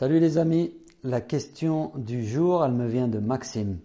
Salut 0.00 0.18
les 0.18 0.38
amis, 0.38 0.72
la 1.04 1.20
question 1.20 1.92
du 1.94 2.24
jour, 2.24 2.64
elle 2.64 2.72
me 2.72 2.88
vient 2.88 3.06
de 3.06 3.18
Maxime. 3.18 3.80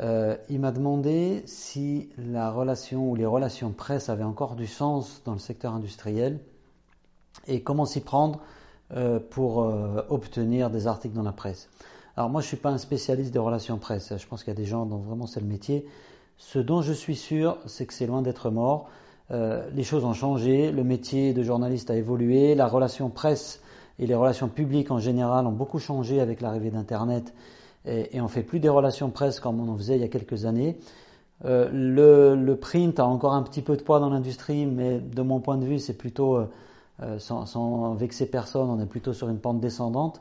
Euh, 0.00 0.36
il 0.48 0.58
m'a 0.58 0.72
demandé 0.72 1.44
si 1.46 2.08
la 2.18 2.50
relation 2.50 3.08
ou 3.08 3.14
les 3.14 3.26
relations 3.26 3.70
presse 3.70 4.08
avaient 4.08 4.24
encore 4.24 4.56
du 4.56 4.66
sens 4.66 5.22
dans 5.24 5.34
le 5.34 5.38
secteur 5.38 5.72
industriel 5.72 6.40
et 7.46 7.62
comment 7.62 7.84
s'y 7.84 8.00
prendre 8.00 8.40
euh, 8.96 9.20
pour 9.20 9.62
euh, 9.62 10.04
obtenir 10.08 10.68
des 10.68 10.88
articles 10.88 11.14
dans 11.14 11.22
la 11.22 11.30
presse. 11.30 11.68
Alors 12.16 12.28
moi 12.28 12.40
je 12.40 12.46
ne 12.46 12.48
suis 12.48 12.56
pas 12.56 12.70
un 12.70 12.78
spécialiste 12.78 13.30
des 13.30 13.38
relations 13.38 13.78
presse, 13.78 14.12
je 14.16 14.26
pense 14.26 14.42
qu'il 14.42 14.52
y 14.52 14.56
a 14.56 14.60
des 14.60 14.66
gens 14.66 14.84
dont 14.84 14.98
vraiment 14.98 15.28
c'est 15.28 15.38
le 15.38 15.46
métier. 15.46 15.86
Ce 16.38 16.58
dont 16.58 16.82
je 16.82 16.92
suis 16.92 17.14
sûr, 17.14 17.56
c'est 17.66 17.86
que 17.86 17.94
c'est 17.94 18.08
loin 18.08 18.22
d'être 18.22 18.50
mort. 18.50 18.90
les 19.30 19.84
choses 19.84 20.04
ont 20.04 20.12
changé, 20.12 20.72
le 20.72 20.82
métier 20.82 21.32
de 21.32 21.44
journaliste 21.44 21.88
a 21.88 21.94
évolué, 21.94 22.56
la 22.56 22.66
relation 22.66 23.10
presse 23.10 23.60
et 24.02 24.06
les 24.06 24.16
relations 24.16 24.48
publiques 24.48 24.90
en 24.90 24.98
général 24.98 25.46
ont 25.46 25.52
beaucoup 25.52 25.78
changé 25.78 26.20
avec 26.20 26.40
l'arrivée 26.40 26.70
d'Internet 26.70 27.32
et, 27.86 28.20
on 28.20 28.26
fait 28.26 28.42
plus 28.42 28.58
des 28.58 28.68
relations 28.68 29.10
presse 29.10 29.38
comme 29.38 29.60
on 29.60 29.72
en 29.72 29.76
faisait 29.76 29.94
il 29.94 30.00
y 30.00 30.04
a 30.04 30.08
quelques 30.08 30.44
années. 30.44 30.76
Euh, 31.44 31.68
le, 32.36 32.56
print 32.56 32.98
a 32.98 33.06
encore 33.06 33.34
un 33.34 33.42
petit 33.42 33.62
peu 33.62 33.76
de 33.76 33.82
poids 33.82 34.00
dans 34.00 34.10
l'industrie, 34.10 34.66
mais 34.66 34.98
de 34.98 35.22
mon 35.22 35.38
point 35.38 35.56
de 35.56 35.64
vue, 35.64 35.78
c'est 35.78 35.96
plutôt, 35.96 36.36
euh, 36.36 36.46
euh, 37.02 37.18
sans, 37.20 37.94
vexer 37.94 38.26
personne, 38.26 38.68
on 38.70 38.80
est 38.80 38.86
plutôt 38.86 39.12
sur 39.12 39.28
une 39.28 39.38
pente 39.38 39.60
descendante. 39.60 40.20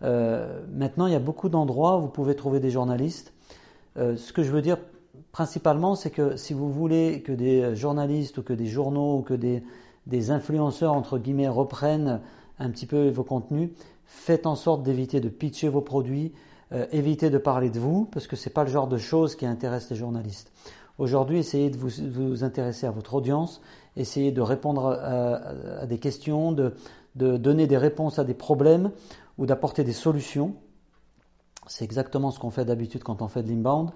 maintenant, 0.00 1.06
il 1.06 1.12
y 1.12 1.16
a 1.16 1.20
beaucoup 1.20 1.50
d'endroits 1.50 1.98
où 1.98 2.02
vous 2.02 2.08
pouvez 2.08 2.34
trouver 2.34 2.60
des 2.60 2.70
journalistes. 2.70 3.34
ce 3.96 4.32
que 4.32 4.42
je 4.42 4.50
veux 4.50 4.62
dire 4.62 4.78
principalement, 5.32 5.96
c'est 5.96 6.10
que 6.10 6.36
si 6.36 6.54
vous 6.54 6.70
voulez 6.72 7.20
que 7.22 7.32
des 7.32 7.74
journalistes 7.76 8.38
ou 8.38 8.42
que 8.42 8.54
des 8.54 8.66
journaux 8.66 9.18
ou 9.18 9.22
que 9.22 9.34
des, 9.34 9.62
des 10.06 10.30
influenceurs, 10.30 10.94
entre 10.94 11.18
guillemets, 11.18 11.48
reprennent 11.48 12.20
un 12.58 12.70
petit 12.70 12.86
peu 12.86 13.08
vos 13.08 13.24
contenus. 13.24 13.70
Faites 14.04 14.46
en 14.46 14.54
sorte 14.54 14.82
d'éviter 14.82 15.20
de 15.20 15.28
pitcher 15.28 15.68
vos 15.68 15.80
produits, 15.80 16.32
euh, 16.72 16.86
évitez 16.92 17.30
de 17.30 17.38
parler 17.38 17.70
de 17.70 17.78
vous, 17.78 18.06
parce 18.06 18.26
que 18.26 18.36
ce 18.36 18.48
n'est 18.48 18.52
pas 18.52 18.64
le 18.64 18.70
genre 18.70 18.88
de 18.88 18.98
choses 18.98 19.36
qui 19.36 19.46
intéressent 19.46 19.90
les 19.90 19.96
journalistes. 19.96 20.52
Aujourd'hui, 20.98 21.38
essayez 21.38 21.70
de 21.70 21.76
vous, 21.76 22.42
intéresser 22.42 22.86
à 22.86 22.90
votre 22.90 23.14
audience, 23.14 23.60
essayez 23.96 24.32
de 24.32 24.40
répondre 24.40 24.86
à, 24.86 25.86
des 25.86 25.98
questions, 25.98 26.50
de, 26.50 26.74
donner 27.14 27.68
des 27.68 27.78
réponses 27.78 28.18
à 28.18 28.24
des 28.24 28.34
problèmes 28.34 28.90
ou 29.38 29.46
d'apporter 29.46 29.84
des 29.84 29.92
solutions. 29.92 30.54
C'est 31.68 31.84
exactement 31.84 32.32
ce 32.32 32.40
qu'on 32.40 32.50
fait 32.50 32.64
d'habitude 32.64 33.04
quand 33.04 33.22
on 33.22 33.28
fait 33.28 33.44
de 33.44 33.48
l'inbound. 33.48 33.90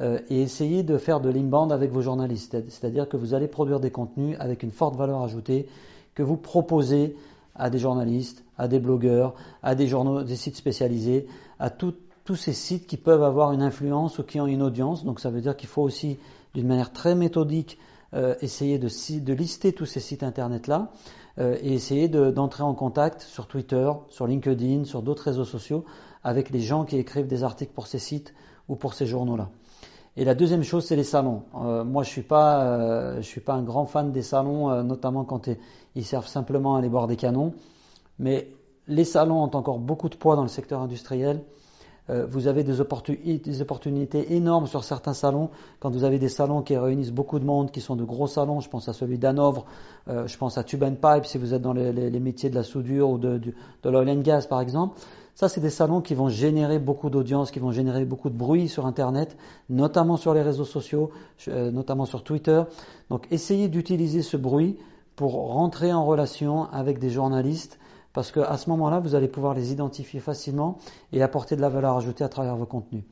Euh, 0.00 0.20
et 0.30 0.42
essayez 0.42 0.82
de 0.82 0.96
faire 0.96 1.20
de 1.20 1.28
l'inbound 1.28 1.70
avec 1.72 1.92
vos 1.92 2.02
journalistes. 2.02 2.56
C'est-à-dire 2.68 3.08
que 3.08 3.16
vous 3.16 3.34
allez 3.34 3.48
produire 3.48 3.78
des 3.78 3.90
contenus 3.90 4.36
avec 4.40 4.62
une 4.62 4.70
forte 4.72 4.96
valeur 4.96 5.22
ajoutée 5.22 5.68
que 6.14 6.22
vous 6.22 6.36
proposez 6.36 7.16
à 7.58 7.70
des 7.70 7.78
journalistes, 7.78 8.44
à 8.56 8.68
des 8.68 8.78
blogueurs, 8.78 9.34
à 9.62 9.74
des 9.74 9.86
journaux, 9.86 10.22
des 10.22 10.36
sites 10.36 10.56
spécialisés, 10.56 11.26
à 11.58 11.70
tous 11.70 11.94
ces 12.36 12.52
sites 12.52 12.86
qui 12.86 12.96
peuvent 12.96 13.22
avoir 13.22 13.52
une 13.52 13.62
influence 13.62 14.18
ou 14.18 14.22
qui 14.22 14.40
ont 14.40 14.46
une 14.46 14.62
audience. 14.62 15.04
Donc 15.04 15.20
ça 15.20 15.30
veut 15.30 15.40
dire 15.40 15.56
qu'il 15.56 15.68
faut 15.68 15.82
aussi, 15.82 16.18
d'une 16.54 16.66
manière 16.66 16.92
très 16.92 17.14
méthodique, 17.14 17.78
euh, 18.14 18.34
essayer 18.40 18.78
de, 18.78 19.32
lister 19.34 19.72
tous 19.72 19.84
ces 19.84 20.00
sites 20.00 20.22
internet-là 20.22 20.92
euh, 21.38 21.58
et 21.60 21.74
essayer 21.74 22.08
d'entrer 22.08 22.62
en 22.62 22.72
contact 22.72 23.20
sur 23.20 23.46
Twitter, 23.46 23.90
sur 24.08 24.26
LinkedIn, 24.26 24.84
sur 24.84 25.02
d'autres 25.02 25.24
réseaux 25.24 25.44
sociaux 25.44 25.84
avec 26.24 26.50
les 26.50 26.60
gens 26.60 26.84
qui 26.84 26.96
écrivent 26.96 27.26
des 27.26 27.44
articles 27.44 27.72
pour 27.74 27.86
ces 27.86 27.98
sites 27.98 28.32
ou 28.68 28.76
pour 28.76 28.94
ces 28.94 29.06
journaux-là. 29.06 29.50
Et 30.18 30.24
la 30.24 30.34
deuxième 30.34 30.64
chose, 30.64 30.84
c'est 30.84 30.96
les 30.96 31.04
salons. 31.04 31.44
Euh, 31.54 31.84
moi, 31.84 32.02
je 32.02 32.08
suis 32.10 32.22
pas, 32.22 32.64
euh, 32.64 33.22
suis 33.22 33.40
pas 33.40 33.52
un 33.52 33.62
grand 33.62 33.86
fan 33.86 34.10
des 34.10 34.22
salons, 34.22 34.68
euh, 34.68 34.82
notamment 34.82 35.22
quand 35.24 35.48
ils 35.94 36.04
servent 36.04 36.26
simplement 36.26 36.74
à 36.74 36.80
aller 36.80 36.88
boire 36.88 37.06
des 37.06 37.14
canons. 37.14 37.54
Mais 38.18 38.48
les 38.88 39.04
salons 39.04 39.44
ont 39.44 39.54
encore 39.54 39.78
beaucoup 39.78 40.08
de 40.08 40.16
poids 40.16 40.34
dans 40.34 40.42
le 40.42 40.48
secteur 40.48 40.80
industriel. 40.80 41.44
Vous 42.08 42.46
avez 42.46 42.64
des, 42.64 42.80
opportunités 42.80 44.34
énormes 44.34 44.66
sur 44.66 44.82
certains 44.84 45.12
salons. 45.12 45.50
Quand 45.80 45.90
vous 45.90 46.04
avez 46.04 46.18
des 46.18 46.28
salons 46.28 46.62
qui 46.62 46.76
réunissent 46.76 47.12
beaucoup 47.12 47.38
de 47.38 47.44
monde, 47.44 47.70
qui 47.70 47.80
sont 47.80 47.96
de 47.96 48.04
gros 48.04 48.26
salons, 48.26 48.60
je 48.60 48.68
pense 48.68 48.88
à 48.88 48.92
celui 48.92 49.18
d'Hanovre, 49.18 49.66
je 50.06 50.36
pense 50.38 50.56
à 50.56 50.64
Tube 50.64 50.84
Pipe 50.84 51.26
si 51.26 51.36
vous 51.36 51.52
êtes 51.52 51.60
dans 51.62 51.74
les, 51.74 52.20
métiers 52.20 52.48
de 52.48 52.54
la 52.54 52.62
soudure 52.62 53.10
ou 53.10 53.18
de, 53.18 53.38
de, 53.38 53.52
de 53.82 53.90
l'oil 53.90 54.08
and 54.08 54.22
gas 54.22 54.46
par 54.48 54.60
exemple. 54.60 54.98
Ça, 55.38 55.48
c'est 55.48 55.60
des 55.60 55.70
salons 55.70 56.00
qui 56.00 56.14
vont 56.14 56.28
générer 56.28 56.80
beaucoup 56.80 57.10
d'audience, 57.10 57.52
qui 57.52 57.60
vont 57.60 57.70
générer 57.70 58.04
beaucoup 58.04 58.28
de 58.28 58.36
bruit 58.36 58.66
sur 58.66 58.86
Internet, 58.86 59.36
notamment 59.70 60.16
sur 60.16 60.34
les 60.34 60.42
réseaux 60.42 60.64
sociaux, 60.64 61.12
euh, 61.46 61.70
notamment 61.70 62.06
sur 62.06 62.24
Twitter. 62.24 62.60
Donc, 63.08 63.28
essayez 63.30 63.68
d'utiliser 63.68 64.22
ce 64.22 64.36
bruit 64.36 64.78
pour 65.14 65.34
rentrer 65.34 65.92
en 65.92 66.04
relation 66.04 66.64
avec 66.72 66.98
des 66.98 67.10
journalistes, 67.10 67.78
parce 68.18 68.32
qu'à 68.32 68.56
ce 68.56 68.68
moment-là, 68.70 68.98
vous 68.98 69.14
allez 69.14 69.28
pouvoir 69.28 69.54
les 69.54 69.70
identifier 69.70 70.18
facilement 70.18 70.78
et 71.12 71.22
apporter 71.22 71.54
de 71.54 71.60
la 71.60 71.68
valeur 71.68 71.96
ajoutée 71.96 72.24
à 72.24 72.28
travers 72.28 72.56
vos 72.56 72.66
contenus. 72.66 73.04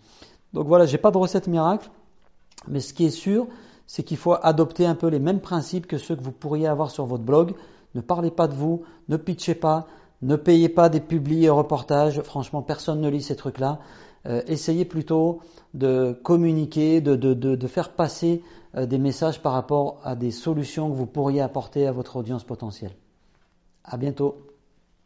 Donc 0.52 0.66
voilà, 0.66 0.84
j'ai 0.84 0.98
pas 0.98 1.12
de 1.12 1.16
recette 1.16 1.46
miracle, 1.46 1.88
mais 2.66 2.80
ce 2.80 2.92
qui 2.92 3.04
est 3.04 3.10
sûr, 3.10 3.46
c'est 3.86 4.02
qu'il 4.02 4.16
faut 4.16 4.34
adopter 4.42 4.84
un 4.84 4.96
peu 4.96 5.06
les 5.06 5.20
mêmes 5.20 5.38
principes 5.38 5.86
que 5.86 5.96
ceux 5.96 6.16
que 6.16 6.24
vous 6.24 6.32
pourriez 6.32 6.66
avoir 6.66 6.90
sur 6.90 7.06
votre 7.06 7.22
blog. 7.22 7.54
Ne 7.94 8.00
parlez 8.00 8.32
pas 8.32 8.48
de 8.48 8.54
vous, 8.54 8.82
ne 9.08 9.16
pitchez 9.16 9.54
pas, 9.54 9.86
ne 10.22 10.34
payez 10.34 10.68
pas 10.68 10.88
des 10.88 10.98
publis 10.98 11.44
et 11.44 11.50
reportages. 11.50 12.20
Franchement, 12.22 12.62
personne 12.62 13.00
ne 13.00 13.08
lit 13.08 13.22
ces 13.22 13.36
trucs-là. 13.36 13.78
Euh, 14.26 14.42
essayez 14.48 14.84
plutôt 14.84 15.38
de 15.72 16.18
communiquer, 16.24 17.00
de, 17.00 17.66
faire 17.68 17.90
passer 17.90 18.42
euh, 18.74 18.86
des 18.86 18.98
messages 18.98 19.40
par 19.40 19.52
rapport 19.52 20.00
à 20.02 20.16
des 20.16 20.32
solutions 20.32 20.90
que 20.90 20.96
vous 20.96 21.06
pourriez 21.06 21.42
apporter 21.42 21.86
à 21.86 21.92
votre 21.92 22.16
audience 22.16 22.42
potentielle. 22.42 22.96
À 23.84 23.98
bientôt. 23.98 24.46